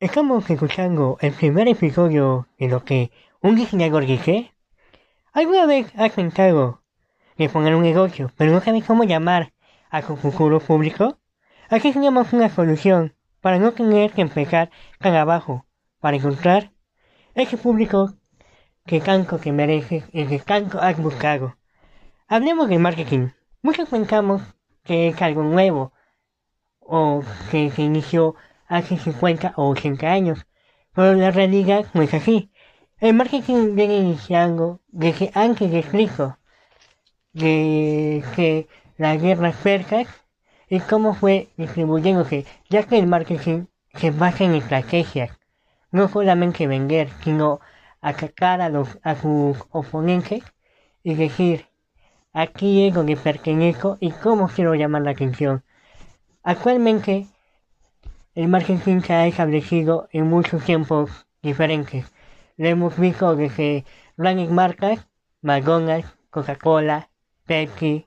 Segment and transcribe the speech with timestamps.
[0.00, 3.10] Estamos escuchando el primer episodio de lo que
[3.42, 4.50] un diseñador dice.
[5.30, 6.80] ¿Alguna vez has pensado
[7.36, 9.52] que poner un negocio, pero no sabes cómo llamar
[9.90, 11.18] a su futuro público?
[11.68, 15.66] Aquí tenemos una solución para no tener que empezar tan abajo,
[15.98, 16.72] para encontrar
[17.34, 18.14] ese público
[18.86, 21.58] que tanto que merece y que tanto has buscado.
[22.26, 23.28] Hablemos de marketing.
[23.60, 24.40] Muchos pensamos
[24.82, 25.92] que es algo nuevo
[26.80, 28.34] o que se inició
[28.70, 30.46] hace 50 o 80 años,
[30.94, 32.50] pero la realidad no es así.
[33.00, 36.38] El marketing viene iniciando desde antes de Cristo,
[37.32, 40.06] de que las guerras persas
[40.68, 45.36] y cómo fue distribuyéndose, ya que el marketing se basa en estrategias,
[45.90, 47.60] no solamente vender, sino
[48.00, 50.44] atacar a, los, a sus oponentes
[51.02, 51.66] y decir,
[52.32, 55.64] aquí es donde pertenezco y cómo quiero llamar la atención.
[56.44, 57.26] Actualmente,
[58.34, 62.12] el marketing se ha establecido en muchos tiempos diferentes.
[62.56, 63.84] Lo hemos visto desde
[64.16, 65.08] grandes marcas,
[65.42, 67.10] McDonald's, Coca-Cola,
[67.46, 68.06] Pepsi.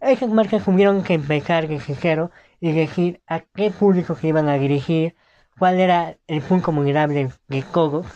[0.00, 4.54] Esas marcas tuvieron que empezar desde cero y decir a qué público se iban a
[4.54, 5.14] dirigir,
[5.58, 8.06] cuál era el punto vulnerable de todos.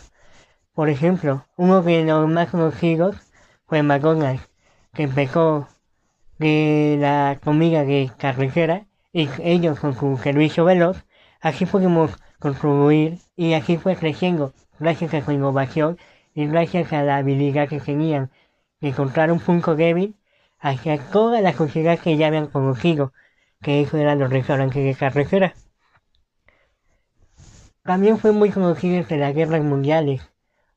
[0.73, 3.15] Por ejemplo, uno de los más conocidos
[3.67, 4.49] fue McDonald's,
[4.93, 5.69] que empezó
[6.39, 11.04] de la comida de carretera y ellos con su servicio veloz
[11.45, 15.99] Así pudimos construir y así fue creciendo gracias a su innovación
[16.33, 18.31] y gracias a la habilidad que tenían
[18.81, 20.15] de encontrar un punto débil
[20.57, 23.13] hacia toda la sociedad que ya habían conocido,
[23.61, 25.53] que eso eran los restaurantes de carretera.
[27.83, 30.27] También fue muy conocido entre las guerras mundiales,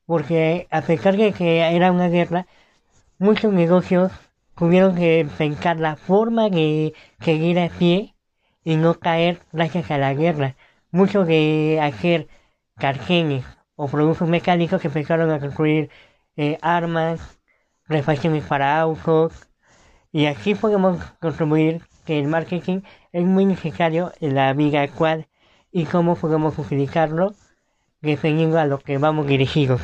[0.05, 2.45] porque a pesar de que era una guerra,
[3.17, 4.11] muchos negocios
[4.55, 8.13] tuvieron que pensar la forma de seguir a pie
[8.63, 10.55] y no caer gracias a la guerra.
[10.91, 12.27] Muchos de hacer
[12.77, 15.89] cargenes o productos mecánicos que empezaron a construir
[16.37, 17.39] eh, armas,
[17.87, 19.49] refacciones para autos
[20.11, 22.81] y así podemos contribuir que el marketing
[23.11, 25.27] es muy necesario en la vida actual
[25.71, 27.33] y cómo podemos utilizarlo
[28.01, 29.81] dependiendo a lo que vamos dirigidos.